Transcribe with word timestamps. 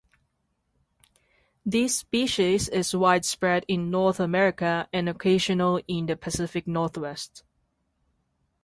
This 1.63 1.95
species 1.97 2.67
is 2.69 2.95
widespread 2.95 3.65
in 3.67 3.91
North 3.91 4.19
America 4.19 4.89
and 4.91 5.07
occasional 5.07 5.79
in 5.87 6.07
the 6.07 6.15
Pacific 6.15 6.65
Northwest. 6.67 7.43